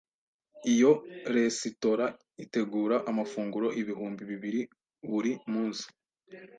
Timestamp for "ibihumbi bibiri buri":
3.81-5.31